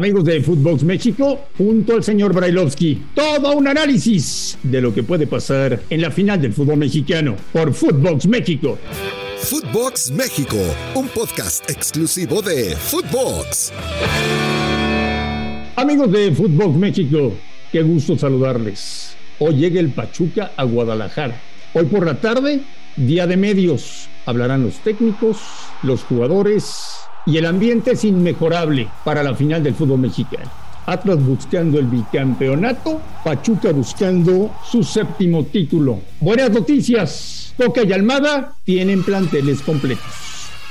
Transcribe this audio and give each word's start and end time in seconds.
Amigos 0.00 0.24
de 0.24 0.40
Footbox 0.40 0.82
México, 0.82 1.38
junto 1.58 1.92
al 1.92 2.02
señor 2.02 2.32
Brailovsky, 2.32 3.02
todo 3.14 3.52
un 3.52 3.68
análisis 3.68 4.56
de 4.62 4.80
lo 4.80 4.94
que 4.94 5.02
puede 5.02 5.26
pasar 5.26 5.78
en 5.90 6.00
la 6.00 6.10
final 6.10 6.40
del 6.40 6.54
fútbol 6.54 6.78
mexicano 6.78 7.36
por 7.52 7.74
Footbox 7.74 8.26
México. 8.26 8.78
Footbox 9.36 10.10
México, 10.12 10.56
un 10.94 11.06
podcast 11.08 11.68
exclusivo 11.68 12.40
de 12.40 12.74
Footbox. 12.76 13.74
Amigos 15.76 16.10
de 16.10 16.32
Footbox 16.32 16.76
México, 16.76 17.34
qué 17.70 17.82
gusto 17.82 18.16
saludarles. 18.16 19.14
Hoy 19.38 19.56
llega 19.56 19.80
el 19.80 19.90
Pachuca 19.90 20.52
a 20.56 20.64
Guadalajara. 20.64 21.38
Hoy 21.74 21.84
por 21.84 22.06
la 22.06 22.18
tarde, 22.18 22.62
día 22.96 23.26
de 23.26 23.36
medios. 23.36 24.08
Hablarán 24.24 24.62
los 24.62 24.78
técnicos, 24.78 25.36
los 25.82 26.04
jugadores, 26.04 26.99
y 27.26 27.36
el 27.36 27.46
ambiente 27.46 27.92
es 27.92 28.04
inmejorable 28.04 28.88
para 29.04 29.22
la 29.22 29.34
final 29.34 29.62
del 29.62 29.74
fútbol 29.74 30.00
mexicano. 30.00 30.50
Atlas 30.86 31.22
buscando 31.24 31.78
el 31.78 31.86
bicampeonato, 31.86 33.00
Pachuca 33.24 33.72
buscando 33.72 34.50
su 34.68 34.82
séptimo 34.82 35.44
título. 35.44 36.00
Buenas 36.20 36.50
noticias, 36.50 37.54
Coca 37.56 37.82
y 37.84 37.92
Almada 37.92 38.54
tienen 38.64 39.02
planteles 39.02 39.60
completos 39.62 40.04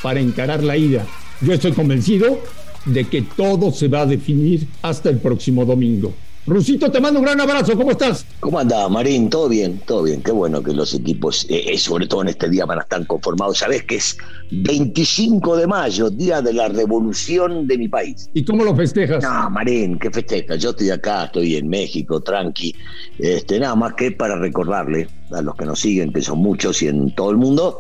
para 0.02 0.20
encarar 0.20 0.63
la 0.63 0.76
ida. 0.76 1.05
Yo 1.41 1.54
estoy 1.54 1.71
convencido 1.71 2.40
de 2.85 3.05
que 3.05 3.21
todo 3.21 3.71
se 3.71 3.88
va 3.88 4.02
a 4.02 4.05
definir 4.05 4.68
hasta 4.81 5.09
el 5.09 5.20
próximo 5.20 5.63
domingo. 5.66 6.13
Rusito, 6.49 6.89
te 6.89 6.99
mando 6.99 7.20
un 7.20 7.26
gran 7.26 7.39
abrazo, 7.39 7.77
¿cómo 7.77 7.91
estás? 7.91 8.26
¿Cómo 8.39 8.57
andás, 8.57 8.90
Marín? 8.90 9.30
¿Todo 9.30 9.48
bien? 9.48 9.80
Todo 9.85 10.02
bien, 10.02 10.23
qué 10.23 10.31
bueno 10.31 10.63
que 10.63 10.73
los 10.73 10.95
equipos, 10.95 11.45
eh, 11.48 11.73
eh, 11.73 11.77
sobre 11.77 12.07
todo 12.07 12.23
en 12.23 12.30
este 12.30 12.49
día, 12.49 12.66
van 12.66 12.80
a 12.80 12.81
estar 12.81 13.05
conformados. 13.05 13.59
Sabés 13.59 13.84
que 13.84 13.98
es 13.98 14.17
25 14.49 15.57
de 15.57 15.67
mayo, 15.67 16.09
día 16.09 16.41
de 16.41 16.54
la 16.54 16.67
revolución 16.67 17.67
de 17.67 17.77
mi 17.77 17.88
país. 17.88 18.31
¿Y 18.34 18.43
cómo 18.43 18.63
lo 18.63 18.76
festejas? 18.76 19.23
No, 19.23 19.52
Marín, 19.52 19.99
¿qué 19.99 20.09
festejas? 20.09 20.57
Yo 20.57 20.71
estoy 20.71 20.90
acá, 20.90 21.26
estoy 21.26 21.55
en 21.55 21.67
México, 21.67 22.20
tranqui. 22.20 22.73
Este, 23.20 23.59
nada 23.59 23.76
más 23.76 23.93
que 23.93 24.12
para 24.12 24.35
recordarle 24.35 25.07
a 25.31 25.43
los 25.43 25.55
que 25.55 25.65
nos 25.65 25.79
siguen, 25.79 26.12
que 26.12 26.24
son 26.24 26.40
muchos 26.40 26.81
y 26.81 26.87
en 26.87 27.13
todo 27.13 27.29
el 27.29 27.37
mundo, 27.37 27.77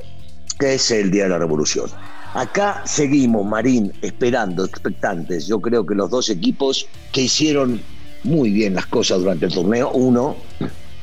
que 0.59 0.75
es 0.75 0.91
el 0.91 1.09
día 1.09 1.23
de 1.23 1.29
la 1.29 1.39
revolución. 1.39 1.89
Acá 2.35 2.83
seguimos, 2.85 3.47
Marín, 3.47 3.91
esperando, 4.03 4.63
expectantes. 4.63 5.47
Yo 5.47 5.59
creo 5.59 5.87
que 5.87 5.95
los 5.95 6.11
dos 6.11 6.29
equipos 6.29 6.85
que 7.11 7.23
hicieron 7.23 7.81
muy 8.23 8.51
bien 8.51 8.75
las 8.75 8.85
cosas 8.85 9.19
durante 9.19 9.45
el 9.45 9.53
torneo. 9.53 9.91
Uno, 9.91 10.35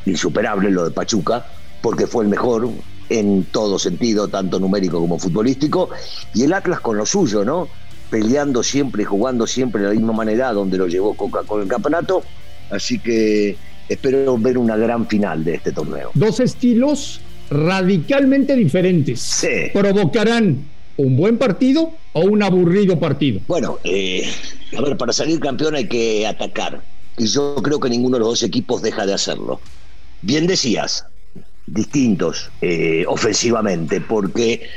insuperable 0.05 0.70
lo 0.70 0.84
de 0.84 0.91
Pachuca, 0.91 1.47
porque 1.81 2.06
fue 2.06 2.25
el 2.25 2.31
mejor 2.31 2.69
en 3.09 3.45
todo 3.45 3.78
sentido, 3.78 4.28
tanto 4.28 4.59
numérico 4.59 5.00
como 5.00 5.19
futbolístico. 5.19 5.91
Y 6.34 6.42
el 6.42 6.53
Atlas 6.53 6.81
con 6.81 6.97
lo 6.97 7.06
suyo, 7.06 7.44
¿no? 7.44 7.69
Peleando 8.11 8.62
siempre 8.62 9.03
y 9.03 9.05
jugando 9.05 9.47
siempre 9.47 9.83
de 9.83 9.89
la 9.89 9.94
misma 9.94 10.12
manera 10.12 10.53
donde 10.53 10.78
lo 10.78 10.87
llevó 10.87 11.14
Coca 11.14 11.42
con 11.42 11.62
el 11.62 11.69
campeonato. 11.69 12.22
Así 12.70 12.98
que 12.98 13.56
espero 13.89 14.37
ver 14.39 14.59
una 14.59 14.77
gran 14.77 15.06
final 15.06 15.44
de 15.44 15.55
este 15.55 15.72
torneo. 15.72 16.11
Dos 16.14 16.41
estilos 16.41 17.20
radicalmente 17.50 18.56
diferentes. 18.56 19.20
Sí. 19.20 19.70
Provocarán 19.72 20.64
un 20.97 21.17
buen 21.17 21.39
partido 21.39 21.92
o 22.12 22.20
un 22.20 22.42
aburrido 22.42 22.98
partido. 22.98 23.41
Bueno, 23.47 23.78
eh, 23.84 24.28
a 24.77 24.81
ver, 24.81 24.97
para 24.97 25.12
salir 25.12 25.39
campeón 25.41 25.75
hay 25.75 25.87
que 25.87 26.27
atacar 26.27 26.83
y 27.17 27.27
yo 27.27 27.56
creo 27.62 27.81
que 27.81 27.89
ninguno 27.89 28.17
de 28.17 28.20
los 28.20 28.28
dos 28.28 28.42
equipos 28.42 28.83
deja 28.83 29.06
de 29.06 29.14
hacerlo. 29.14 29.61
Bien 30.22 30.47
decías, 30.47 31.06
distintos 31.67 32.50
eh, 32.61 33.05
ofensivamente, 33.09 34.00
porque 34.00 34.69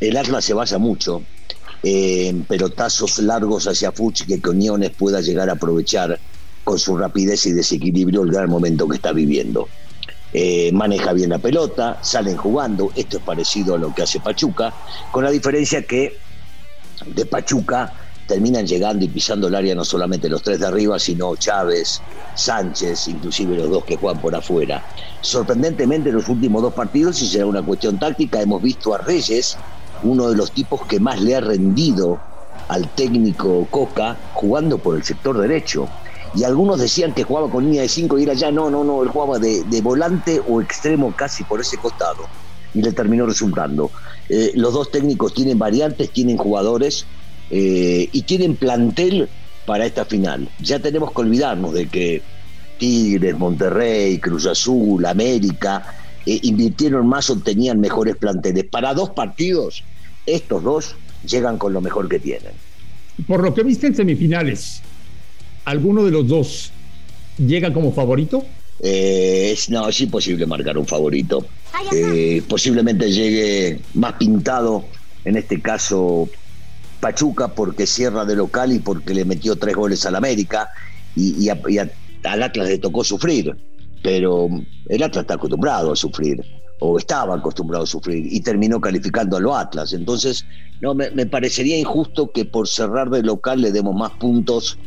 el 0.00 0.16
Atlas 0.16 0.44
se 0.44 0.54
basa 0.54 0.78
mucho 0.78 1.22
en 1.82 2.44
pelotazos 2.44 3.18
largos 3.18 3.66
hacia 3.66 3.92
Fuch 3.92 4.26
que 4.26 4.40
Coñones 4.40 4.90
pueda 4.90 5.20
llegar 5.20 5.50
a 5.50 5.54
aprovechar 5.54 6.18
con 6.64 6.78
su 6.78 6.96
rapidez 6.96 7.44
y 7.46 7.52
desequilibrio 7.52 8.22
el 8.22 8.30
gran 8.30 8.48
momento 8.48 8.88
que 8.88 8.96
está 8.96 9.12
viviendo. 9.12 9.68
Eh, 10.32 10.72
maneja 10.72 11.12
bien 11.12 11.30
la 11.30 11.38
pelota, 11.38 11.98
salen 12.02 12.36
jugando, 12.36 12.90
esto 12.96 13.18
es 13.18 13.22
parecido 13.22 13.74
a 13.74 13.78
lo 13.78 13.94
que 13.94 14.02
hace 14.02 14.18
Pachuca, 14.18 14.74
con 15.12 15.22
la 15.22 15.30
diferencia 15.30 15.82
que 15.82 16.16
de 17.06 17.26
Pachuca 17.26 17.92
terminan 18.26 18.66
llegando 18.66 19.04
y 19.04 19.08
pisando 19.08 19.48
el 19.48 19.54
área 19.54 19.74
no 19.74 19.84
solamente 19.84 20.28
los 20.28 20.42
tres 20.42 20.60
de 20.60 20.66
arriba, 20.66 20.98
sino 20.98 21.36
Chávez, 21.36 22.00
Sánchez, 22.34 23.08
inclusive 23.08 23.56
los 23.56 23.70
dos 23.70 23.84
que 23.84 23.96
juegan 23.96 24.20
por 24.20 24.34
afuera. 24.34 24.84
Sorprendentemente 25.20 26.08
en 26.08 26.16
los 26.16 26.28
últimos 26.28 26.62
dos 26.62 26.74
partidos, 26.74 27.20
y 27.22 27.26
será 27.26 27.46
una 27.46 27.62
cuestión 27.62 27.98
táctica, 27.98 28.40
hemos 28.40 28.62
visto 28.62 28.94
a 28.94 28.98
Reyes, 28.98 29.56
uno 30.02 30.28
de 30.28 30.36
los 30.36 30.52
tipos 30.52 30.86
que 30.86 31.00
más 31.00 31.20
le 31.20 31.36
ha 31.36 31.40
rendido 31.40 32.18
al 32.68 32.88
técnico 32.90 33.66
Coca, 33.70 34.16
jugando 34.32 34.78
por 34.78 34.96
el 34.96 35.04
sector 35.04 35.38
derecho. 35.38 35.88
Y 36.34 36.44
algunos 36.44 36.80
decían 36.80 37.14
que 37.14 37.22
jugaba 37.22 37.48
con 37.48 37.64
línea 37.64 37.82
de 37.82 37.88
cinco 37.88 38.18
y 38.18 38.24
era 38.24 38.34
ya, 38.34 38.50
no, 38.50 38.68
no, 38.70 38.82
no, 38.82 39.02
él 39.02 39.08
jugaba 39.08 39.38
de, 39.38 39.80
volante 39.82 40.40
o 40.48 40.60
extremo 40.60 41.14
casi 41.14 41.44
por 41.44 41.60
ese 41.60 41.76
costado. 41.76 42.26
Y 42.74 42.82
le 42.82 42.92
terminó 42.92 43.24
resultando. 43.24 43.92
Eh, 44.28 44.52
los 44.56 44.72
dos 44.72 44.90
técnicos 44.90 45.32
tienen 45.32 45.58
variantes, 45.58 46.10
tienen 46.10 46.36
jugadores, 46.36 47.06
eh, 47.50 48.08
y 48.10 48.22
tienen 48.22 48.56
plantel 48.56 49.28
para 49.66 49.86
esta 49.86 50.04
final. 50.04 50.48
Ya 50.60 50.78
tenemos 50.78 51.12
que 51.12 51.20
olvidarnos 51.20 51.74
de 51.74 51.86
que 51.86 52.22
Tigres, 52.78 53.36
Monterrey, 53.36 54.18
Cruz 54.18 54.46
Azul, 54.46 55.04
América 55.06 55.94
eh, 56.26 56.38
invirtieron 56.42 57.06
más 57.06 57.30
o 57.30 57.36
tenían 57.38 57.80
mejores 57.80 58.16
planteles. 58.16 58.64
Para 58.64 58.94
dos 58.94 59.10
partidos, 59.10 59.84
estos 60.26 60.62
dos 60.62 60.96
llegan 61.26 61.58
con 61.58 61.72
lo 61.72 61.80
mejor 61.80 62.08
que 62.08 62.18
tienen. 62.18 62.52
Por 63.26 63.42
lo 63.42 63.54
que 63.54 63.62
viste 63.62 63.86
en 63.86 63.94
semifinales, 63.94 64.80
¿alguno 65.64 66.04
de 66.04 66.10
los 66.10 66.26
dos 66.26 66.72
llega 67.38 67.72
como 67.72 67.92
favorito? 67.92 68.44
Eh, 68.80 69.56
no, 69.68 69.88
es 69.88 70.00
imposible 70.00 70.46
marcar 70.46 70.76
un 70.76 70.86
favorito. 70.86 71.46
posiblemente 72.48 73.12
llegue 73.12 73.80
más 73.94 74.14
pintado, 74.14 74.84
en 75.24 75.36
este 75.36 75.60
caso 75.60 76.28
Pachuca 77.04 77.48
porque 77.48 77.86
cierra 77.86 78.24
de 78.24 78.34
local 78.34 78.72
y 78.72 78.78
porque 78.78 79.12
le 79.12 79.26
metió 79.26 79.56
tres 79.56 79.76
goles 79.76 80.06
al 80.06 80.14
América 80.14 80.70
y, 81.14 81.50
al 81.50 81.92
Atlas 82.24 82.66
le 82.66 82.78
tocó 82.78 83.04
sufrir, 83.04 83.54
pero 84.02 84.48
el 84.88 85.02
Atlas 85.02 85.24
está 85.24 85.34
acostumbrado 85.34 85.92
a 85.92 85.96
sufrir 85.96 86.42
o 86.80 86.96
estaba 86.96 87.34
acostumbrado 87.34 87.84
a 87.84 87.86
sufrir 87.86 88.26
y 88.32 88.40
terminó 88.40 88.80
calificando 88.80 89.36
a 89.36 89.40
los 89.40 89.54
Atlas. 89.54 89.92
Entonces, 89.92 90.46
no 90.80 90.94
me, 90.94 91.10
me, 91.10 91.26
parecería 91.26 91.78
injusto 91.78 92.32
que 92.32 92.46
por 92.46 92.68
cerrar 92.68 93.10
de 93.10 93.22
local 93.22 93.60
le 93.60 93.70
demos 93.70 93.94
más 93.94 94.12
puntos 94.12 94.78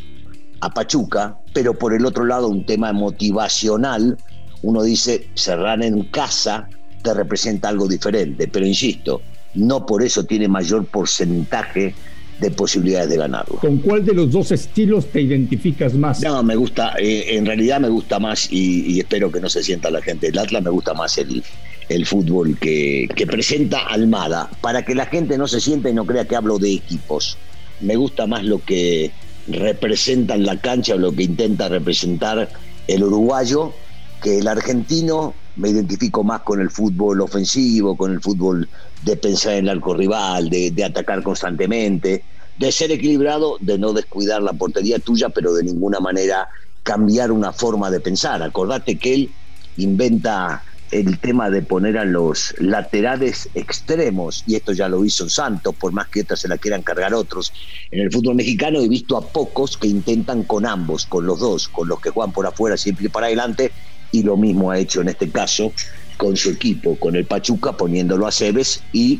a 0.62 0.74
Pachuca, 0.74 1.38
pero 1.54 1.76
por 1.76 1.94
el 1.94 2.04
otro 2.04 2.26
lado 2.26 2.48
un 2.48 2.66
tema 2.66 2.94
motivacional, 2.94 4.18
uno 4.64 4.82
dice 4.82 5.30
cerrar 5.36 5.84
en 5.84 6.02
casa 6.06 6.68
te 7.04 7.14
representa 7.14 7.70
algo 7.70 7.88
diferente, 7.88 8.48
pero 8.48 8.66
insisto, 8.66 9.22
no 9.58 9.86
por 9.86 10.04
eso 10.04 10.24
tiene 10.24 10.48
mayor 10.48 10.86
porcentaje 10.86 11.96
de 12.40 12.52
posibilidades 12.52 13.10
de 13.10 13.18
ganarlo. 13.18 13.56
¿Con 13.56 13.78
cuál 13.80 14.06
de 14.06 14.14
los 14.14 14.32
dos 14.32 14.52
estilos 14.52 15.08
te 15.08 15.22
identificas 15.22 15.96
más? 15.96 16.22
No, 16.22 16.44
me 16.44 16.56
gusta, 16.56 16.94
eh, 17.00 17.36
en 17.36 17.46
realidad 17.46 17.80
me 17.80 17.90
gusta 17.90 18.20
más 18.20 18.48
y, 18.52 19.00
espero 19.00 19.32
que 19.32 19.40
no 19.40 19.50
se 19.50 19.64
sienta 19.64 19.90
la 19.90 20.02
gente 20.02 20.28
del 20.28 20.38
Atlas, 20.38 20.64
me 20.64 20.70
gusta 20.70 20.94
más 20.94 21.18
el, 21.18 21.44
el 21.90 22.06
fútbol 22.06 22.58
que, 22.60 23.08
que, 23.16 23.26
presenta 23.26 23.80
Almada, 23.88 24.52
para 24.62 24.86
que 24.86 24.94
la 24.94 25.08
gente 25.08 25.38
no 25.38 25.48
se 25.48 25.60
sienta 25.60 25.90
y 25.90 25.94
no 25.94 26.06
crea 26.06 26.26
que 26.26 26.36
hablo 26.36 26.60
de 26.60 26.74
equipos. 26.74 27.38
Me 27.82 27.96
gusta 27.96 28.28
más 28.28 28.44
lo 28.44 28.60
que 28.60 29.12
representa 29.48 30.36
en 30.36 30.46
la 30.46 30.60
cancha 30.60 30.94
o 30.94 30.98
lo 30.98 31.12
que 31.12 31.24
intenta 31.24 31.70
representar 31.70 32.50
el 32.88 33.04
uruguayo 33.04 33.74
que 34.22 34.40
el 34.40 34.48
argentino 34.48 35.34
me 35.58 35.70
identifico 35.70 36.24
más 36.24 36.42
con 36.42 36.62
el 36.62 36.70
fútbol 36.70 37.22
ofensivo, 37.22 37.98
con 37.98 38.12
el 38.12 38.22
fútbol 38.22 38.70
de 39.04 39.18
pensar 39.18 39.54
en 39.54 39.66
el 39.66 39.70
arco 39.70 39.94
rival, 39.94 40.50
de, 40.50 40.84
atacar 40.84 41.24
constantemente, 41.24 42.24
de 42.58 42.72
ser 42.72 42.92
equilibrado, 42.92 43.58
de 43.60 43.78
no 43.78 43.94
descuidar 43.94 44.42
la 44.42 44.54
portería 44.54 45.00
tuya, 45.00 45.30
pero 45.30 45.54
de 45.54 45.64
ninguna 45.64 46.00
manera 46.00 46.48
cambiar 46.84 47.32
una 47.32 47.52
forma 47.52 47.92
de 47.92 48.00
pensar. 48.00 48.42
Acordate 48.42 48.98
que 48.98 49.14
él 49.14 49.32
inventa 49.78 50.64
el 50.92 51.20
tema 51.20 51.50
de 51.50 51.62
poner 51.62 51.98
a 51.98 52.06
los 52.06 52.56
laterales 52.60 53.50
extremos, 53.56 54.44
y 54.48 54.56
esto 54.56 54.72
ya 54.72 54.88
lo 54.88 55.04
hizo 55.04 55.28
Santos, 55.28 55.76
por 55.76 55.92
más 55.92 56.08
que 56.08 56.22
otras 56.22 56.40
se 56.40 56.48
la 56.48 56.58
quieran 56.58 56.82
cargar 56.82 57.14
otros. 57.14 57.52
En 57.92 58.00
el 58.00 58.12
fútbol 58.12 58.36
mexicano 58.36 58.80
he 58.80 58.88
visto 58.88 59.18
a 59.18 59.28
pocos 59.28 59.78
que 59.78 59.88
intentan 59.88 60.44
con 60.44 60.66
ambos, 60.66 61.06
con 61.06 61.26
los 61.26 61.40
dos, 61.40 61.68
con 61.68 61.88
los 61.88 62.00
que 62.00 62.10
juegan 62.10 62.32
por 62.32 62.48
afuera 62.48 62.78
siempre 62.78 63.10
para 63.10 63.26
adelante, 63.26 63.72
y 64.18 64.24
lo 64.24 64.36
mismo 64.36 64.72
ha 64.72 64.80
hecho 64.80 65.02
en 65.02 65.10
este 65.10 65.30
caso 65.30 65.72
con 66.18 66.36
su 66.36 66.50
equipo, 66.50 66.96
con 66.96 67.16
el 67.16 67.26
Pachuca, 67.26 67.74
poniéndolo 67.74 68.26
a 68.26 68.32
Cebes 68.32 68.82
y 68.92 69.20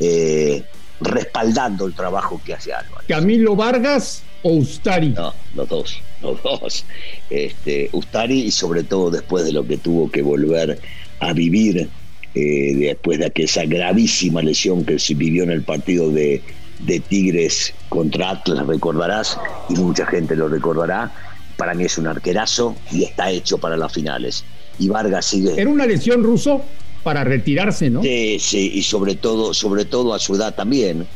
eh, 0.00 0.62
respaldando 1.00 1.86
el 1.86 1.94
trabajo 1.94 2.40
que 2.44 2.52
hace 2.52 2.74
Álvarez. 2.74 3.06
¿Camilo 3.08 3.56
Vargas 3.56 4.22
o 4.42 4.50
Ustari? 4.50 5.08
No, 5.08 5.32
los 5.54 5.68
dos, 5.68 5.98
los 6.20 6.42
dos. 6.42 6.84
Este, 7.30 7.88
Ustari 7.92 8.42
y 8.42 8.50
sobre 8.50 8.84
todo 8.84 9.10
después 9.10 9.46
de 9.46 9.52
lo 9.52 9.66
que 9.66 9.78
tuvo 9.78 10.10
que 10.10 10.20
volver 10.20 10.78
a 11.20 11.32
vivir 11.32 11.88
eh, 12.34 12.74
después 12.74 13.18
de 13.18 13.32
esa 13.36 13.64
gravísima 13.64 14.42
lesión 14.42 14.84
que 14.84 14.98
se 14.98 15.14
vivió 15.14 15.44
en 15.44 15.52
el 15.52 15.62
partido 15.62 16.10
de, 16.10 16.42
de 16.80 17.00
Tigres 17.00 17.72
contra 17.88 18.30
Atlas, 18.30 18.66
recordarás, 18.66 19.38
y 19.70 19.74
mucha 19.76 20.04
gente 20.04 20.36
lo 20.36 20.48
recordará. 20.48 21.10
Para 21.56 21.74
mí 21.74 21.84
es 21.84 21.98
un 21.98 22.06
arquerazo 22.06 22.76
y 22.90 23.04
está 23.04 23.30
hecho 23.30 23.58
para 23.58 23.76
las 23.76 23.92
finales. 23.92 24.44
Y 24.78 24.88
Vargas 24.88 25.26
sigue. 25.26 25.60
Era 25.60 25.70
una 25.70 25.86
lesión 25.86 26.22
ruso 26.22 26.64
para 27.02 27.22
retirarse, 27.22 27.90
¿no? 27.90 28.02
Sí, 28.02 28.38
sí, 28.40 28.72
y 28.74 28.82
sobre 28.82 29.14
todo, 29.14 29.54
sobre 29.54 29.84
todo 29.84 30.14
a 30.14 30.18
su 30.18 30.34
edad 30.34 30.54
también. 30.54 31.06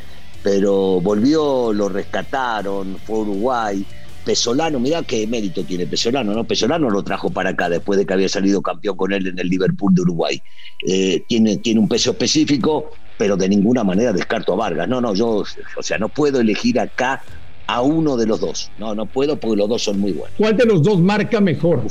Pero 0.41 1.01
volvió, 1.01 1.73
lo 1.73 1.89
rescataron, 1.89 2.97
fue 3.05 3.17
a 3.17 3.19
Uruguay. 3.21 3.85
Pesolano, 4.23 4.79
mirá 4.79 5.01
qué 5.03 5.25
mérito 5.25 5.63
tiene 5.63 5.87
Pesolano, 5.87 6.33
¿no? 6.33 6.45
Pesolano 6.45 6.89
lo 6.89 7.03
trajo 7.03 7.29
para 7.31 7.49
acá 7.49 7.67
después 7.67 7.97
de 7.97 8.05
que 8.05 8.13
había 8.13 8.29
salido 8.29 8.61
campeón 8.61 8.95
con 8.95 9.11
él 9.11 9.27
en 9.27 9.39
el 9.39 9.49
Liverpool 9.49 9.93
de 9.93 10.01
Uruguay. 10.01 10.41
Eh, 10.87 11.25
tiene, 11.27 11.57
tiene 11.57 11.79
un 11.79 11.89
peso 11.89 12.11
específico, 12.11 12.91
pero 13.17 13.35
de 13.35 13.49
ninguna 13.49 13.83
manera 13.83 14.13
descarto 14.13 14.53
a 14.53 14.57
Vargas. 14.57 14.87
No, 14.87 15.01
no, 15.01 15.13
yo, 15.15 15.43
o 15.75 15.83
sea, 15.83 15.97
no 15.97 16.09
puedo 16.09 16.39
elegir 16.39 16.79
acá 16.79 17.23
a 17.69 17.81
uno 17.83 18.17
de 18.17 18.25
los 18.25 18.39
dos. 18.39 18.71
No, 18.79 18.95
no 18.95 19.05
puedo 19.05 19.39
porque 19.39 19.55
los 19.55 19.69
dos 19.69 19.83
son 19.83 19.99
muy 19.99 20.11
buenos. 20.11 20.35
¿Cuál 20.39 20.57
de 20.57 20.65
los 20.65 20.81
dos 20.81 20.99
marca 20.99 21.39
mejor? 21.39 21.83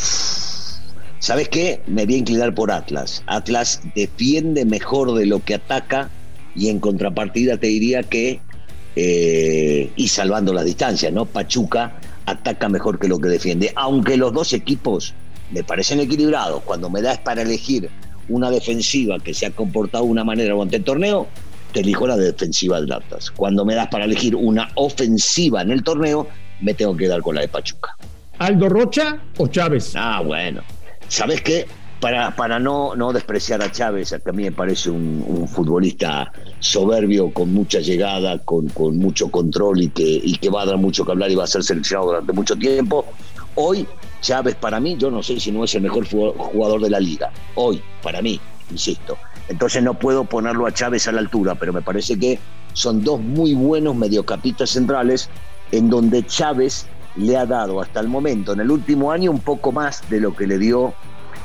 ¿Sabes 1.21 1.49
qué? 1.49 1.83
Me 1.87 2.05
voy 2.05 2.17
a 2.17 2.19
inclinar 2.19 2.53
por 2.53 2.73
Atlas. 2.73 3.23
Atlas 3.27 3.81
defiende 3.95 4.65
mejor 4.65 5.15
de 5.15 5.27
lo 5.27 5.39
que 5.45 5.55
ataca 5.55 6.11
y 6.57 6.69
en 6.69 6.81
contrapartida 6.81 7.59
te 7.59 7.69
diría 7.69 8.03
que, 8.03 8.41
eh, 8.97 9.93
y 9.95 10.09
salvando 10.09 10.53
la 10.53 10.65
distancia, 10.65 11.13
¿no? 11.13 11.27
Pachuca 11.27 12.01
ataca 12.27 12.69
mejor 12.69 12.99
que 12.99 13.07
lo 13.07 13.21
que 13.21 13.29
defiende, 13.29 13.73
aunque 13.77 14.17
los 14.17 14.33
dos 14.33 14.53
equipos 14.53 15.15
me 15.53 15.63
parecen 15.63 16.01
equilibrados. 16.01 16.61
Cuando 16.65 16.91
me 16.91 17.03
das 17.03 17.19
para 17.19 17.43
elegir 17.43 17.89
una 18.29 18.51
defensiva 18.51 19.21
que 19.21 19.33
se 19.33 19.47
ha 19.47 19.53
comportado 19.53 20.05
de 20.05 20.11
una 20.11 20.25
manera 20.25 20.55
durante 20.55 20.75
el 20.75 20.83
torneo, 20.83 21.29
te 21.73 21.81
elijo 21.81 22.07
la 22.07 22.17
defensiva 22.17 22.81
del 22.81 22.93
Atlas. 22.93 23.31
Cuando 23.31 23.65
me 23.65 23.75
das 23.75 23.89
para 23.89 24.05
elegir 24.05 24.35
una 24.35 24.69
ofensiva 24.75 25.63
en 25.63 25.71
el 25.71 25.83
torneo, 25.83 26.27
me 26.61 26.75
tengo 26.75 26.97
que 26.97 27.09
dar 27.09 27.21
con 27.23 27.35
la 27.35 27.43
de 27.43 27.49
Pachuca. 27.49 27.97
¿Aldo 28.39 28.69
Rocha 28.69 29.21
o 29.37 29.49
Chávez? 29.49 29.93
Ah, 29.97 30.23
bueno. 30.25 30.63
¿Sabes 31.09 31.43
qué? 31.43 31.67
Para, 32.01 32.35
para 32.37 32.61
no, 32.61 32.95
no 32.95 33.13
despreciar 33.13 33.61
a 33.61 33.73
Chávez, 33.73 34.15
que 34.23 34.31
a 34.31 34.33
mí 34.33 34.45
me 34.45 34.53
parece 34.53 34.89
un, 34.89 35.49
futbolista 35.49 36.31
soberbio, 36.61 37.33
con 37.33 37.53
mucha 37.53 37.81
llegada, 37.81 38.39
con, 38.39 38.69
con 38.69 38.99
mucho 38.99 39.29
control 39.31 39.83
y 39.83 39.89
que, 39.89 40.05
y 40.05 40.37
que 40.37 40.49
va 40.49 40.63
a 40.63 40.67
dar 40.67 40.77
mucho 40.77 41.05
que 41.05 41.11
hablar 41.11 41.31
y 41.31 41.35
va 41.35 41.45
a 41.45 41.49
ser 41.49 41.65
seleccionado 41.65 42.11
durante 42.11 42.33
mucho 42.33 42.55
tiempo. 42.55 43.05
Hoy, 43.57 43.85
Chávez 44.21 44.55
para 44.55 44.79
mí, 44.79 44.97
yo 44.97 45.11
no 45.11 45.25
sé 45.25 45.41
si 45.41 45.51
no 45.51 45.65
es 45.65 45.75
el 45.75 45.83
mejor 45.83 46.07
jugador 46.07 46.81
de 46.81 46.91
la 46.91 47.01
liga. 47.01 47.33
Hoy, 47.57 47.83
para 48.01 48.23
mí, 48.23 48.41
insisto. 48.71 49.17
Entonces 49.49 49.83
no 49.83 49.95
puedo 49.95 50.25
ponerlo 50.25 50.67
a 50.67 50.73
Chávez 50.73 51.09
a 51.09 51.13
la 51.13 51.21
altura, 51.21 51.55
pero 51.55 51.73
me 51.73 51.83
parece 51.83 52.19
que 52.19 52.39
son 52.73 53.03
dos 53.03 53.21
muy 53.21 53.55
buenos 53.55 53.97
mediocampistas 53.97 54.71
centrales 54.71 55.29
en 55.73 55.91
donde 55.91 56.25
Chávez 56.27 56.87
le 57.17 57.37
ha 57.37 57.47
dado 57.47 57.81
hasta 57.81 58.01
el 58.01 58.09
momento, 58.09 58.53
en 58.53 58.61
el 58.61 58.71
último 58.71 59.11
año, 59.11 59.31
un 59.31 59.41
poco 59.41 59.73
más 59.73 60.09
de 60.09 60.21
lo 60.21 60.35
que 60.35 60.47
le 60.47 60.59
dio 60.59 60.95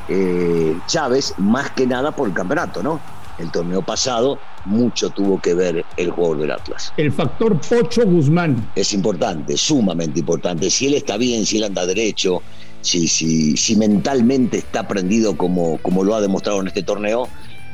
eh, 0.09 0.77
Chávez, 0.87 1.33
más 1.37 1.71
que 1.71 1.87
nada 1.87 2.15
por 2.15 2.27
el 2.27 2.33
campeonato, 2.33 2.83
¿no? 2.83 2.99
El 3.39 3.51
torneo 3.51 3.81
pasado 3.81 4.37
mucho 4.65 5.09
tuvo 5.09 5.41
que 5.41 5.53
ver 5.53 5.83
el 5.97 6.11
jugador 6.11 6.37
del 6.39 6.51
Atlas. 6.51 6.93
El 6.97 7.11
factor 7.11 7.59
Pocho 7.59 8.05
Guzmán. 8.05 8.69
Es 8.75 8.93
importante, 8.93 9.57
sumamente 9.57 10.19
importante. 10.19 10.69
Si 10.69 10.87
él 10.87 10.93
está 10.93 11.17
bien, 11.17 11.45
si 11.45 11.57
él 11.57 11.63
anda 11.63 11.85
derecho, 11.85 12.43
si, 12.83 13.07
si, 13.07 13.57
si 13.57 13.75
mentalmente 13.75 14.59
está 14.59 14.88
prendido 14.88 15.35
como, 15.35 15.77
como 15.80 16.03
lo 16.03 16.15
ha 16.15 16.21
demostrado 16.21 16.62
en 16.62 16.68
este 16.68 16.83
torneo, 16.83 17.27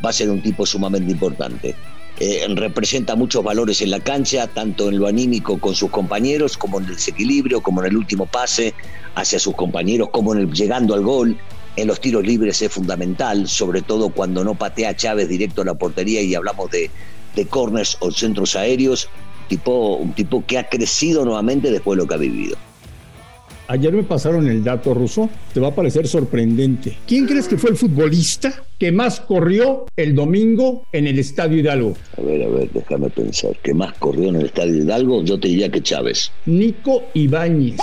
va 0.03 0.11
a 0.11 0.13
ser 0.13 0.29
un 0.29 0.41
tipo 0.41 0.65
sumamente 0.65 1.11
importante. 1.11 1.75
Eh, 2.21 2.45
representa 2.55 3.15
muchos 3.15 3.43
valores 3.43 3.81
en 3.81 3.91
la 3.91 3.99
cancha, 3.99 4.47
tanto 4.47 4.89
en 4.89 4.99
lo 4.99 5.07
anímico 5.07 5.57
con 5.57 5.73
sus 5.73 5.89
compañeros, 5.89 6.57
como 6.57 6.79
en 6.79 6.85
el 6.85 6.95
desequilibrio, 6.95 7.61
como 7.61 7.81
en 7.81 7.87
el 7.87 7.97
último 7.97 8.25
pase 8.25 8.73
hacia 9.15 9.39
sus 9.39 9.55
compañeros, 9.55 10.09
como 10.11 10.33
en 10.33 10.41
el 10.41 10.53
llegando 10.53 10.93
al 10.93 11.01
gol. 11.01 11.37
En 11.75 11.87
los 11.87 12.01
tiros 12.01 12.25
libres 12.25 12.61
es 12.61 12.71
fundamental, 12.71 13.47
sobre 13.47 13.81
todo 13.81 14.09
cuando 14.09 14.43
no 14.43 14.53
patea 14.55 14.95
Chávez 14.95 15.29
directo 15.29 15.61
a 15.61 15.65
la 15.65 15.75
portería 15.75 16.21
y 16.21 16.35
hablamos 16.35 16.69
de, 16.71 16.91
de 17.35 17.45
corners 17.45 17.97
o 18.01 18.11
centros 18.11 18.55
aéreos. 18.55 19.07
Tipo, 19.47 19.95
un 19.95 20.13
tipo 20.13 20.43
que 20.45 20.57
ha 20.57 20.67
crecido 20.67 21.25
nuevamente 21.25 21.71
después 21.71 21.97
de 21.97 22.03
lo 22.03 22.07
que 22.07 22.15
ha 22.15 22.17
vivido. 22.17 22.57
Ayer 23.71 23.93
me 23.93 24.01
pasaron 24.01 24.47
el 24.47 24.63
dato 24.63 24.95
ruso, 24.95 25.29
te 25.53 25.59
va 25.59 25.67
a 25.67 25.75
parecer 25.75 26.07
sorprendente. 26.07 26.97
¿Quién 27.05 27.27
crees 27.27 27.47
que 27.47 27.55
fue 27.55 27.69
el 27.69 27.75
futbolista 27.75 28.63
que 28.79 28.91
más 28.91 29.19
corrió 29.19 29.85
el 29.95 30.15
domingo 30.15 30.87
en 30.91 31.05
el 31.05 31.19
Estadio 31.19 31.59
Hidalgo? 31.59 31.93
A 32.17 32.21
ver, 32.23 32.41
a 32.41 32.47
ver, 32.47 32.71
déjame 32.73 33.11
pensar. 33.11 33.55
¿Qué 33.61 33.75
más 33.75 33.93
corrió 33.99 34.29
en 34.29 34.37
el 34.37 34.47
Estadio 34.47 34.73
Hidalgo? 34.73 35.23
Yo 35.23 35.39
te 35.39 35.49
diría 35.49 35.69
que 35.69 35.83
Chávez. 35.83 36.31
Nico 36.47 37.03
Ibáñez. 37.13 37.77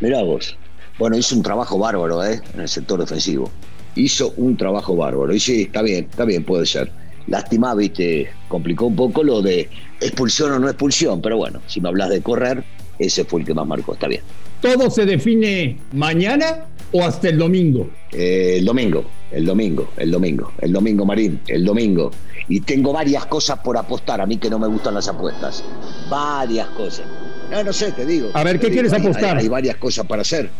Mirá 0.00 0.22
vos. 0.22 0.56
Bueno, 0.98 1.18
hizo 1.18 1.36
un 1.36 1.42
trabajo 1.42 1.78
bárbaro, 1.78 2.24
¿eh? 2.24 2.40
En 2.54 2.60
el 2.60 2.68
sector 2.70 2.98
defensivo. 2.98 3.50
Hizo 3.96 4.32
un 4.38 4.56
trabajo 4.56 4.96
bárbaro. 4.96 5.34
Y 5.34 5.40
sí, 5.40 5.64
está 5.64 5.82
bien, 5.82 6.06
está 6.08 6.24
bien, 6.24 6.44
puede 6.44 6.64
ser. 6.64 6.90
Lástima, 7.26 7.74
viste, 7.74 8.30
complicó 8.48 8.86
un 8.86 8.96
poco 8.96 9.22
lo 9.22 9.42
de 9.42 9.68
expulsión 10.00 10.52
o 10.52 10.58
no 10.58 10.66
expulsión, 10.66 11.20
pero 11.20 11.36
bueno, 11.36 11.60
si 11.66 11.82
me 11.82 11.90
hablas 11.90 12.08
de 12.08 12.22
correr, 12.22 12.64
ese 13.00 13.24
fue 13.24 13.40
el 13.40 13.46
que 13.46 13.54
más 13.54 13.66
marcó, 13.66 13.94
está 13.94 14.06
bien. 14.06 14.20
¿Todo 14.60 14.90
se 14.90 15.06
define 15.06 15.78
mañana 15.92 16.66
o 16.92 17.02
hasta 17.02 17.30
el 17.30 17.38
domingo? 17.38 17.88
Eh, 18.12 18.56
el 18.58 18.64
domingo, 18.66 19.04
el 19.32 19.46
domingo, 19.46 19.88
el 19.96 20.10
domingo, 20.10 20.52
el 20.60 20.72
domingo, 20.72 21.06
Marín, 21.06 21.40
el 21.46 21.64
domingo. 21.64 22.10
Y 22.48 22.60
tengo 22.60 22.92
varias 22.92 23.24
cosas 23.24 23.58
por 23.60 23.78
apostar, 23.78 24.20
a 24.20 24.26
mí 24.26 24.36
que 24.36 24.50
no 24.50 24.58
me 24.58 24.66
gustan 24.66 24.94
las 24.94 25.08
apuestas. 25.08 25.64
Varias 26.10 26.68
cosas. 26.68 27.06
No, 27.50 27.64
no 27.64 27.72
sé, 27.72 27.92
te 27.92 28.04
digo. 28.04 28.28
A 28.34 28.44
ver, 28.44 28.60
¿qué 28.60 28.70
quieres 28.70 28.92
apostar? 28.92 29.38
Hay, 29.38 29.48
varias 29.48 29.76
cosas 29.76 30.06
para 30.06 30.20
hacer. 30.20 30.50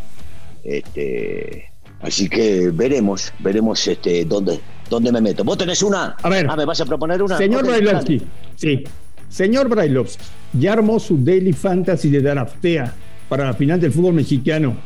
Este, 0.64 1.70
así 2.00 2.26
que 2.26 2.70
veremos, 2.70 3.34
veremos 3.40 3.86
este, 3.86 4.24
dónde, 4.24 4.60
dónde 4.88 5.12
me 5.12 5.20
meto. 5.20 5.44
¿Vos 5.44 5.58
tenés 5.58 5.82
una? 5.82 6.16
A 6.22 6.28
ver. 6.30 6.46
Ah, 6.48 6.56
¿me 6.56 6.64
vas 6.64 6.80
a 6.80 6.86
proponer 6.86 7.22
una? 7.22 7.36
Señor 7.36 7.66
Brailovsky, 7.66 8.22
sí. 8.56 8.82
Señor 9.30 9.68
Brailovsky, 9.68 10.24
ya 10.52 10.74
armó 10.74 11.00
su 11.00 11.16
Daily 11.16 11.52
Fantasy 11.52 12.10
de 12.10 12.20
Daraftea 12.20 12.92
para 13.28 13.46
la 13.46 13.54
final 13.54 13.80
del 13.80 13.92
fútbol 13.92 14.14
mexicano 14.14 14.76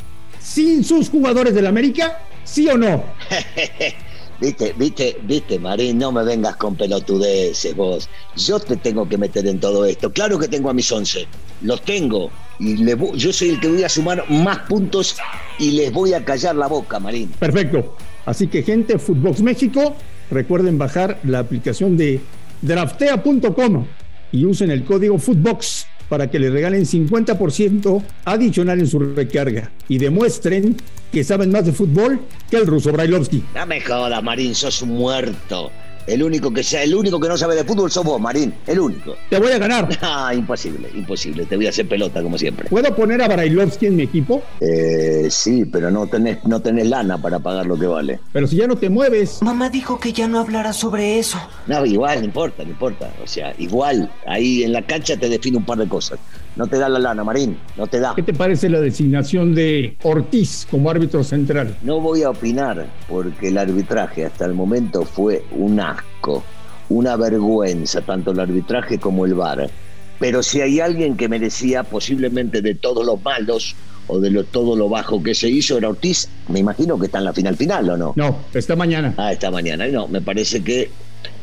sin 0.44 0.84
sus 0.84 1.08
jugadores 1.08 1.54
del 1.54 1.66
América? 1.66 2.18
¿Sí 2.44 2.68
o 2.68 2.76
no? 2.76 3.02
viste, 4.40 4.74
viste, 4.76 5.16
viste, 5.22 5.58
Marín, 5.58 5.98
no 5.98 6.12
me 6.12 6.22
vengas 6.22 6.56
con 6.56 6.76
pelotudeces 6.76 7.74
vos. 7.74 8.08
Yo 8.36 8.60
te 8.60 8.76
tengo 8.76 9.08
que 9.08 9.16
meter 9.16 9.46
en 9.46 9.58
todo 9.58 9.86
esto. 9.86 10.12
Claro 10.12 10.38
que 10.38 10.46
tengo 10.46 10.68
a 10.68 10.74
mis 10.74 10.92
once, 10.92 11.26
los 11.62 11.82
tengo. 11.82 12.30
Y 12.60 12.84
yo 13.16 13.32
soy 13.32 13.50
el 13.50 13.60
que 13.60 13.68
voy 13.68 13.82
a 13.82 13.88
sumar 13.88 14.24
más 14.30 14.58
puntos 14.60 15.16
y 15.58 15.70
les 15.72 15.90
voy 15.92 16.12
a 16.12 16.24
callar 16.24 16.54
la 16.54 16.66
boca, 16.66 17.00
Marín. 17.00 17.28
Perfecto. 17.38 17.96
Así 18.26 18.46
que 18.46 18.62
gente, 18.62 18.98
Footbox 18.98 19.40
México, 19.40 19.96
recuerden 20.30 20.76
bajar 20.76 21.18
la 21.24 21.38
aplicación 21.38 21.96
de 21.96 22.20
draftea.com 22.60 23.86
y 24.34 24.44
usen 24.44 24.72
el 24.72 24.84
código 24.84 25.16
Footbox 25.16 25.86
para 26.08 26.28
que 26.28 26.40
le 26.40 26.50
regalen 26.50 26.84
50% 26.84 28.02
adicional 28.24 28.80
en 28.80 28.88
su 28.88 28.98
recarga 28.98 29.70
y 29.88 29.98
demuestren 29.98 30.76
que 31.12 31.22
saben 31.22 31.52
más 31.52 31.64
de 31.64 31.72
fútbol 31.72 32.20
que 32.50 32.56
el 32.56 32.66
ruso 32.66 32.92
Brailovsky. 32.92 33.44
No 33.54 33.64
me 33.64 33.80
jodas, 33.80 34.22
Marín, 34.22 34.54
sos 34.56 34.82
un 34.82 34.90
muerto. 34.90 35.70
El 36.06 36.22
único 36.22 36.52
que 36.52 36.62
sea, 36.62 36.82
el 36.82 36.94
único 36.94 37.18
que 37.18 37.28
no 37.28 37.36
sabe 37.36 37.54
de 37.54 37.64
fútbol 37.64 37.90
sos 37.90 38.04
vos, 38.04 38.20
Marín. 38.20 38.54
El 38.66 38.78
único. 38.78 39.16
Te 39.30 39.38
voy 39.38 39.52
a 39.52 39.58
ganar. 39.58 39.88
Ah, 40.06 40.34
imposible, 40.34 40.90
imposible. 40.94 41.46
Te 41.46 41.56
voy 41.56 41.66
a 41.66 41.70
hacer 41.70 41.88
pelota 41.88 42.22
como 42.22 42.36
siempre. 42.36 42.68
¿Puedo 42.68 42.94
poner 42.94 43.22
a 43.22 43.28
Brailovsky 43.28 43.86
en 43.86 43.96
mi 43.96 44.02
equipo? 44.02 44.42
Eh, 44.60 45.28
sí, 45.30 45.64
pero 45.64 45.90
no 45.90 46.06
tenés, 46.06 46.44
no 46.44 46.60
tenés 46.60 46.88
lana 46.88 47.16
para 47.18 47.38
pagar 47.38 47.66
lo 47.66 47.78
que 47.78 47.86
vale. 47.86 48.20
Pero 48.32 48.46
si 48.46 48.56
ya 48.56 48.66
no 48.66 48.76
te 48.76 48.90
mueves. 48.90 49.42
Mamá 49.42 49.70
dijo 49.70 49.98
que 49.98 50.12
ya 50.12 50.28
no 50.28 50.40
hablara 50.40 50.72
sobre 50.72 51.18
eso. 51.18 51.38
No, 51.66 51.84
igual, 51.86 52.20
no 52.20 52.26
importa, 52.26 52.62
no 52.64 52.70
importa. 52.70 53.10
O 53.22 53.26
sea, 53.26 53.54
igual, 53.58 54.10
ahí 54.26 54.62
en 54.62 54.72
la 54.72 54.82
cancha 54.82 55.16
te 55.16 55.28
define 55.28 55.56
un 55.56 55.64
par 55.64 55.78
de 55.78 55.88
cosas. 55.88 56.18
No 56.56 56.68
te 56.68 56.78
da 56.78 56.88
la 56.88 57.00
lana, 57.00 57.24
Marín, 57.24 57.56
no 57.76 57.86
te 57.88 57.98
da. 57.98 58.14
¿Qué 58.14 58.22
te 58.22 58.32
parece 58.32 58.68
la 58.68 58.80
designación 58.80 59.54
de 59.54 59.96
Ortiz 60.04 60.66
como 60.70 60.88
árbitro 60.88 61.24
central? 61.24 61.76
No 61.82 62.00
voy 62.00 62.22
a 62.22 62.30
opinar, 62.30 62.86
porque 63.08 63.48
el 63.48 63.58
arbitraje 63.58 64.24
hasta 64.24 64.44
el 64.44 64.54
momento 64.54 65.04
fue 65.04 65.44
un 65.50 65.80
asco, 65.80 66.44
una 66.88 67.16
vergüenza, 67.16 68.02
tanto 68.02 68.30
el 68.30 68.38
arbitraje 68.38 68.98
como 68.98 69.24
el 69.24 69.34
VAR. 69.34 69.68
Pero 70.20 70.44
si 70.44 70.60
hay 70.60 70.78
alguien 70.78 71.16
que 71.16 71.28
merecía 71.28 71.82
posiblemente 71.82 72.62
de 72.62 72.76
todos 72.76 73.04
los 73.04 73.20
malos 73.24 73.74
o 74.06 74.20
de 74.20 74.30
lo, 74.30 74.44
todo 74.44 74.76
lo 74.76 74.88
bajo 74.88 75.20
que 75.22 75.34
se 75.34 75.48
hizo 75.48 75.76
era 75.76 75.88
Ortiz, 75.88 76.28
me 76.48 76.60
imagino 76.60 76.98
que 77.00 77.06
está 77.06 77.18
en 77.18 77.24
la 77.24 77.32
final 77.32 77.56
final, 77.56 77.90
¿o 77.90 77.96
no? 77.96 78.12
No, 78.14 78.38
está 78.52 78.76
mañana. 78.76 79.12
Ah, 79.16 79.32
esta 79.32 79.50
mañana. 79.50 79.88
No, 79.88 80.06
me 80.06 80.20
parece 80.20 80.62
que 80.62 80.88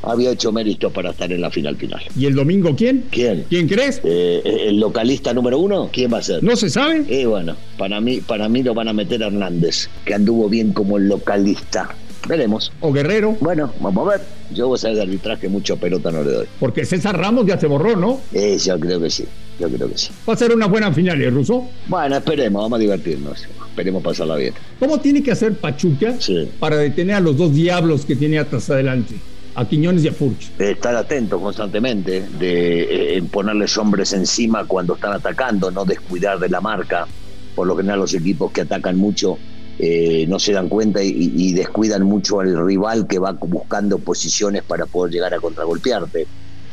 había 0.03 0.31
hecho 0.31 0.51
mérito 0.51 0.89
para 0.89 1.11
estar 1.11 1.31
en 1.31 1.41
la 1.41 1.49
final 1.51 1.75
final. 1.77 2.01
¿Y 2.17 2.25
el 2.25 2.35
domingo 2.35 2.75
quién? 2.75 3.05
¿Quién? 3.11 3.45
¿Quién 3.49 3.67
crees? 3.67 4.01
Eh, 4.03 4.41
¿El 4.67 4.79
localista 4.79 5.33
número 5.33 5.59
uno? 5.59 5.89
¿Quién 5.91 6.11
va 6.13 6.19
a 6.19 6.23
ser? 6.23 6.43
¿No 6.43 6.55
se 6.55 6.69
sabe? 6.69 7.03
Eh, 7.07 7.25
bueno, 7.25 7.55
para 7.77 7.99
mí, 8.01 8.19
para 8.21 8.49
mí 8.49 8.63
lo 8.63 8.73
van 8.73 8.87
a 8.87 8.93
meter 8.93 9.23
a 9.23 9.27
Hernández, 9.27 9.89
que 10.05 10.13
anduvo 10.13 10.49
bien 10.49 10.73
como 10.73 10.97
el 10.97 11.07
localista. 11.07 11.95
veremos. 12.27 12.71
¿O 12.81 12.91
Guerrero? 12.93 13.35
Bueno, 13.41 13.73
vamos 13.79 14.07
a 14.07 14.11
ver. 14.17 14.21
Yo 14.53 14.67
voy 14.67 14.75
a 14.75 14.79
saber 14.79 14.97
de 14.97 15.01
arbitraje, 15.03 15.47
mucho 15.49 15.77
pelota 15.77 16.11
no 16.11 16.23
le 16.23 16.31
doy. 16.31 16.45
Porque 16.59 16.85
César 16.85 17.17
Ramos 17.17 17.45
ya 17.47 17.59
se 17.59 17.67
borró, 17.67 17.95
¿no? 17.95 18.19
Eh, 18.33 18.57
yo 18.63 18.79
creo 18.79 18.99
que 19.01 19.09
sí, 19.09 19.25
yo 19.59 19.69
creo 19.69 19.89
que 19.89 19.97
sí. 19.97 20.09
Va 20.29 20.33
a 20.33 20.37
ser 20.37 20.53
una 20.53 20.67
buena 20.67 20.91
final, 20.93 21.21
¿eh, 21.21 21.29
Ruso? 21.29 21.67
Bueno, 21.87 22.17
esperemos, 22.17 22.61
vamos 22.63 22.77
a 22.77 22.79
divertirnos. 22.81 23.43
Esperemos 23.69 24.03
pasarla 24.03 24.35
bien. 24.35 24.53
¿Cómo 24.79 24.99
tiene 24.99 25.23
que 25.23 25.31
hacer 25.31 25.53
Pachuca 25.55 26.15
Sí. 26.19 26.49
para 26.59 26.75
detener 26.77 27.15
a 27.15 27.19
los 27.21 27.37
dos 27.37 27.53
diablos 27.55 28.05
que 28.05 28.15
tiene 28.15 28.37
atrás 28.37 28.69
adelante? 28.69 29.15
A 29.53 29.65
Quiñones 29.65 30.03
y 30.03 30.07
a 30.07 30.13
Furch. 30.13 30.55
de 30.57 30.71
estar 30.71 30.95
atento 30.95 31.39
constantemente, 31.39 32.21
de 32.39 33.17
eh, 33.17 33.23
ponerles 33.23 33.77
hombres 33.77 34.13
encima 34.13 34.65
cuando 34.65 34.95
están 34.95 35.11
atacando, 35.11 35.69
no 35.71 35.83
descuidar 35.83 36.39
de 36.39 36.47
la 36.47 36.61
marca. 36.61 37.05
Por 37.53 37.67
lo 37.67 37.75
general 37.75 37.99
los 37.99 38.13
equipos 38.13 38.51
que 38.51 38.61
atacan 38.61 38.95
mucho 38.95 39.37
eh, 39.77 40.25
no 40.27 40.39
se 40.39 40.53
dan 40.53 40.69
cuenta 40.69 41.03
y, 41.03 41.51
descuidan 41.53 42.03
mucho 42.03 42.39
al 42.39 42.65
rival 42.65 43.07
que 43.07 43.19
va 43.19 43.33
buscando 43.33 43.99
posiciones 43.99 44.63
para 44.63 44.85
poder 44.85 45.11
llegar 45.11 45.33
a 45.33 45.39
contragolpearte. 45.39 46.27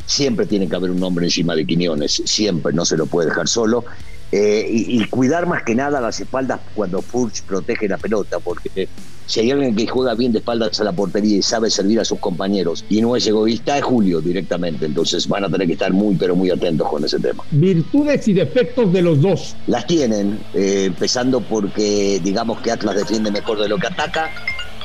Siempre 0.06 0.46
tiene 0.46 0.68
que 0.68 0.76
haber 0.76 0.92
un 0.92 1.02
hombre 1.02 1.26
encima 1.26 1.56
de 1.56 1.66
Quiñones, 1.66 2.22
siempre 2.26 2.72
no 2.72 2.84
se 2.84 2.96
lo 2.96 3.06
puede 3.06 3.30
dejar 3.30 3.48
solo. 3.48 3.84
Eh, 4.30 4.68
y, 4.70 5.02
y 5.02 5.04
cuidar 5.06 5.46
más 5.46 5.62
que 5.64 5.74
nada 5.74 6.00
las 6.00 6.20
espaldas 6.20 6.60
cuando 6.74 7.02
Furch 7.02 7.42
protege 7.42 7.88
la 7.88 7.96
pelota, 7.96 8.38
porque 8.38 8.88
si 9.28 9.40
hay 9.40 9.50
alguien 9.50 9.76
que 9.76 9.86
juega 9.86 10.14
bien 10.14 10.32
de 10.32 10.38
espaldas 10.38 10.80
a 10.80 10.84
la 10.84 10.92
portería 10.92 11.36
y 11.36 11.42
sabe 11.42 11.70
servir 11.70 12.00
a 12.00 12.04
sus 12.04 12.18
compañeros 12.18 12.84
y 12.88 13.00
no 13.00 13.14
es 13.14 13.26
egoísta, 13.26 13.76
es 13.78 13.84
Julio 13.84 14.20
directamente. 14.20 14.86
Entonces 14.86 15.28
van 15.28 15.44
a 15.44 15.48
tener 15.48 15.66
que 15.66 15.74
estar 15.74 15.92
muy, 15.92 16.16
pero 16.16 16.34
muy 16.34 16.50
atentos 16.50 16.88
con 16.88 17.04
ese 17.04 17.20
tema. 17.20 17.44
Virtudes 17.50 18.26
y 18.26 18.32
defectos 18.32 18.92
de 18.92 19.02
los 19.02 19.20
dos. 19.20 19.54
Las 19.66 19.86
tienen, 19.86 20.40
eh, 20.54 20.84
empezando 20.86 21.40
porque 21.40 22.20
digamos 22.24 22.60
que 22.60 22.72
Atlas 22.72 22.96
defiende 22.96 23.30
mejor 23.30 23.60
de 23.60 23.68
lo 23.68 23.76
que 23.78 23.86
ataca 23.86 24.30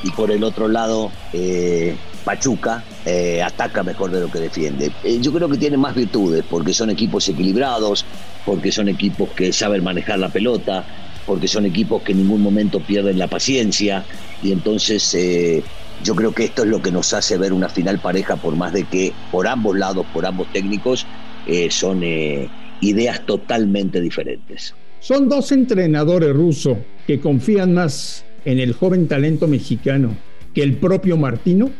y 0.04 0.10
por 0.10 0.30
el 0.30 0.44
otro 0.44 0.68
lado 0.68 1.10
eh, 1.32 1.96
Pachuca 2.24 2.84
eh, 3.04 3.42
ataca 3.42 3.82
mejor 3.82 4.10
de 4.10 4.20
lo 4.20 4.30
que 4.30 4.38
defiende. 4.38 4.90
Eh, 5.02 5.18
yo 5.20 5.32
creo 5.32 5.48
que 5.48 5.58
tienen 5.58 5.80
más 5.80 5.94
virtudes 5.94 6.44
porque 6.48 6.72
son 6.72 6.90
equipos 6.90 7.28
equilibrados, 7.28 8.04
porque 8.44 8.70
son 8.70 8.88
equipos 8.88 9.30
que 9.30 9.52
saben 9.52 9.82
manejar 9.84 10.18
la 10.18 10.28
pelota, 10.28 10.84
porque 11.26 11.48
son 11.48 11.66
equipos 11.66 12.02
que 12.02 12.12
en 12.12 12.18
ningún 12.18 12.42
momento 12.42 12.80
pierden 12.80 13.18
la 13.18 13.28
paciencia 13.28 14.04
y 14.42 14.52
entonces 14.52 15.14
eh, 15.14 15.62
yo 16.02 16.14
creo 16.14 16.32
que 16.32 16.44
esto 16.44 16.62
es 16.62 16.68
lo 16.68 16.82
que 16.82 16.90
nos 16.90 17.12
hace 17.14 17.38
ver 17.38 17.52
una 17.52 17.68
final 17.68 17.98
pareja 17.98 18.36
por 18.36 18.56
más 18.56 18.72
de 18.72 18.84
que 18.84 19.12
por 19.30 19.46
ambos 19.46 19.76
lados, 19.76 20.06
por 20.12 20.26
ambos 20.26 20.48
técnicos, 20.52 21.06
eh, 21.46 21.70
son 21.70 22.02
eh, 22.02 22.48
ideas 22.80 23.24
totalmente 23.24 24.00
diferentes. 24.00 24.74
Son 25.00 25.28
dos 25.28 25.52
entrenadores 25.52 26.32
rusos 26.34 26.78
que 27.06 27.20
confían 27.20 27.74
más 27.74 28.24
en 28.44 28.58
el 28.58 28.72
joven 28.72 29.08
talento 29.08 29.46
mexicano 29.46 30.16
que 30.54 30.62
el 30.62 30.76
propio 30.76 31.16
Martino. 31.16 31.70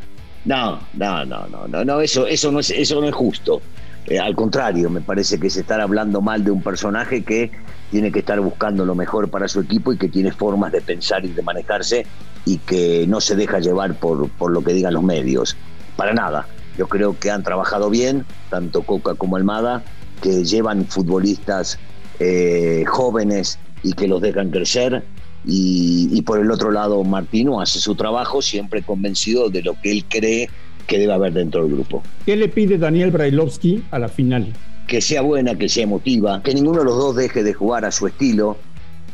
No, 0.44 0.80
no, 0.94 1.24
no, 1.24 1.46
no, 1.48 1.66
no, 1.68 1.84
no 1.84 2.00
eso, 2.00 2.26
eso 2.26 2.50
no 2.52 2.60
es, 2.60 2.70
eso 2.70 3.00
no 3.00 3.08
es 3.08 3.14
justo. 3.14 3.62
Eh, 4.06 4.18
al 4.18 4.34
contrario, 4.34 4.90
me 4.90 5.00
parece 5.00 5.38
que 5.40 5.46
es 5.46 5.56
estar 5.56 5.80
hablando 5.80 6.20
mal 6.20 6.44
de 6.44 6.50
un 6.50 6.62
personaje 6.62 7.22
que 7.22 7.50
tiene 7.90 8.10
que 8.10 8.20
estar 8.20 8.40
buscando 8.40 8.84
lo 8.84 8.94
mejor 8.94 9.30
para 9.30 9.48
su 9.48 9.60
equipo 9.60 9.92
y 9.92 9.98
que 9.98 10.08
tiene 10.08 10.32
formas 10.32 10.72
de 10.72 10.80
pensar 10.80 11.24
y 11.24 11.28
de 11.28 11.42
manejarse 11.42 12.06
y 12.44 12.58
que 12.58 13.06
no 13.06 13.20
se 13.20 13.36
deja 13.36 13.60
llevar 13.60 13.94
por, 13.94 14.28
por 14.30 14.50
lo 14.50 14.62
que 14.62 14.72
digan 14.72 14.94
los 14.94 15.02
medios. 15.02 15.56
Para 15.96 16.12
nada. 16.12 16.46
Yo 16.76 16.88
creo 16.88 17.18
que 17.18 17.30
han 17.30 17.44
trabajado 17.44 17.88
bien, 17.88 18.26
tanto 18.50 18.82
Coca 18.82 19.14
como 19.14 19.36
Almada, 19.36 19.84
que 20.20 20.44
llevan 20.44 20.86
futbolistas 20.86 21.78
eh, 22.18 22.84
jóvenes 22.86 23.58
y 23.82 23.92
que 23.92 24.08
los 24.08 24.20
dejan 24.20 24.50
crecer. 24.50 25.04
Y, 25.46 26.08
y 26.12 26.22
por 26.22 26.40
el 26.40 26.50
otro 26.50 26.72
lado, 26.72 27.04
Martino 27.04 27.60
hace 27.60 27.78
su 27.78 27.94
trabajo 27.94 28.42
siempre 28.42 28.82
convencido 28.82 29.50
de 29.50 29.62
lo 29.62 29.80
que 29.80 29.92
él 29.92 30.04
cree 30.08 30.48
que 30.86 30.98
debe 30.98 31.12
haber 31.12 31.32
dentro 31.32 31.62
del 31.62 31.74
grupo. 31.74 32.02
¿Qué 32.26 32.36
le 32.36 32.48
pide 32.48 32.78
Daniel 32.78 33.10
Brailovsky 33.10 33.84
a 33.90 33.98
la 33.98 34.08
final? 34.08 34.52
Que 34.86 35.00
sea 35.00 35.22
buena, 35.22 35.56
que 35.56 35.68
sea 35.68 35.84
emotiva, 35.84 36.42
que 36.42 36.54
ninguno 36.54 36.80
de 36.80 36.84
los 36.84 36.96
dos 36.96 37.16
deje 37.16 37.42
de 37.42 37.54
jugar 37.54 37.84
a 37.84 37.90
su 37.90 38.06
estilo, 38.06 38.58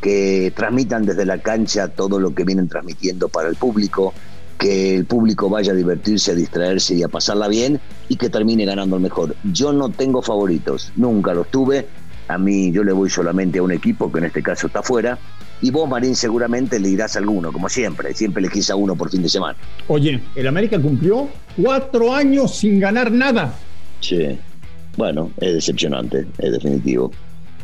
que 0.00 0.52
transmitan 0.56 1.04
desde 1.04 1.24
la 1.26 1.38
cancha 1.38 1.88
todo 1.88 2.18
lo 2.18 2.34
que 2.34 2.44
vienen 2.44 2.68
transmitiendo 2.68 3.28
para 3.28 3.48
el 3.48 3.56
público, 3.56 4.14
que 4.58 4.96
el 4.96 5.04
público 5.04 5.48
vaya 5.48 5.72
a 5.72 5.74
divertirse, 5.74 6.32
a 6.32 6.34
distraerse 6.34 6.94
y 6.94 7.02
a 7.02 7.08
pasarla 7.08 7.48
bien 7.48 7.80
y 8.08 8.16
que 8.16 8.28
termine 8.28 8.64
ganando 8.64 8.96
el 8.96 9.02
mejor. 9.02 9.34
Yo 9.44 9.72
no 9.72 9.88
tengo 9.88 10.22
favoritos, 10.22 10.92
nunca 10.96 11.34
los 11.34 11.48
tuve. 11.50 11.86
A 12.28 12.38
mí 12.38 12.70
yo 12.70 12.84
le 12.84 12.92
voy 12.92 13.10
solamente 13.10 13.58
a 13.58 13.62
un 13.62 13.72
equipo 13.72 14.10
que 14.12 14.18
en 14.18 14.26
este 14.26 14.42
caso 14.42 14.66
está 14.68 14.82
fuera. 14.82 15.18
Y 15.62 15.70
vos, 15.70 15.88
Marín, 15.88 16.14
seguramente 16.14 16.78
le 16.78 16.88
dirás 16.88 17.16
a 17.16 17.18
alguno, 17.18 17.52
como 17.52 17.68
siempre. 17.68 18.14
Siempre 18.14 18.42
elegís 18.42 18.70
a 18.70 18.76
uno 18.76 18.94
por 18.94 19.10
fin 19.10 19.22
de 19.22 19.28
semana. 19.28 19.58
Oye, 19.88 20.22
el 20.34 20.46
América 20.46 20.80
cumplió 20.80 21.28
cuatro 21.60 22.14
años 22.14 22.56
sin 22.56 22.78
ganar 22.80 23.10
nada. 23.10 23.54
Sí. 24.00 24.38
Bueno, 24.96 25.30
es 25.38 25.54
decepcionante, 25.54 26.26
es 26.38 26.52
definitivo. 26.52 27.10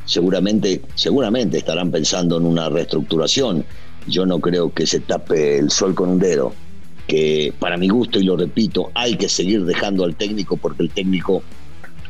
Seguramente, 0.04 0.82
seguramente 0.94 1.58
estarán 1.58 1.90
pensando 1.90 2.38
en 2.38 2.46
una 2.46 2.68
reestructuración. 2.68 3.64
Yo 4.06 4.24
no 4.24 4.38
creo 4.38 4.72
que 4.72 4.86
se 4.86 5.00
tape 5.00 5.58
el 5.58 5.70
sol 5.70 5.94
con 5.94 6.10
un 6.10 6.18
dedo. 6.18 6.54
Que 7.08 7.52
para 7.58 7.76
mi 7.76 7.88
gusto, 7.88 8.18
y 8.18 8.24
lo 8.24 8.36
repito, 8.36 8.90
hay 8.94 9.16
que 9.16 9.28
seguir 9.28 9.64
dejando 9.64 10.04
al 10.04 10.16
técnico 10.16 10.56
porque 10.56 10.82
el 10.82 10.90
técnico 10.90 11.42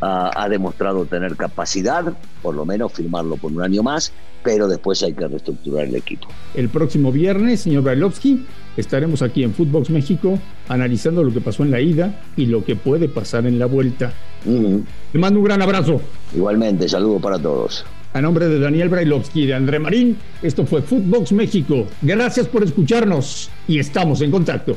ha, 0.01 0.49
demostrado 0.49 1.05
tener 1.07 1.37
capacidad, 1.37 2.05
por 2.43 2.55
lo 2.55 2.65
menos 2.65 2.93
firmarlo 2.93 3.37
por 3.37 3.53
un 3.53 3.63
año 3.63 3.83
más, 3.83 4.13
pero 4.43 4.69
después 4.69 5.03
hay 5.03 5.13
que 5.13 5.27
reestructurar 5.27 5.87
el 5.87 5.97
equipo. 5.97 6.29
El 6.55 6.69
próximo 6.69 7.11
viernes, 7.11 7.61
señor 7.61 7.83
Brailovsky, 7.83 8.47
estaremos 8.77 9.23
aquí 9.23 9.43
en 9.43 9.53
Footbox 9.53 9.91
México 9.91 10.39
analizando 10.69 11.25
lo 11.25 11.33
que 11.33 11.41
pasó 11.41 11.63
en 11.63 11.71
la 11.71 11.81
ida 11.81 12.21
y 12.37 12.47
lo 12.47 12.65
que 12.65 12.77
puede 12.77 13.09
pasar 13.09 13.47
en 13.47 13.59
la 13.59 13.67
vuelta. 13.67 14.13
Ujú. 14.45 14.85
Te 15.13 15.19
mando 15.19 15.41
un 15.41 15.47
gran 15.47 15.63
abrazo. 15.63 16.01
Igualmente, 16.35 16.89
saludo 16.89 17.19
para 17.19 17.39
todos. 17.39 17.85
A 18.13 18.21
nombre 18.23 18.49
de 18.49 18.59
Daniel 18.59 18.89
Brailovsky 18.89 19.43
y 19.43 19.47
de 19.47 19.55
André 19.55 19.79
Marín, 19.79 20.17
esto 20.43 20.65
fue 20.65 20.81
Footbox 20.81 21.33
México. 21.33 21.87
Gracias 22.01 22.47
por 22.47 22.63
escucharnos 22.63 23.51
y 23.69 23.79
estamos 23.79 24.23
en 24.23 24.31
contacto. 24.31 24.77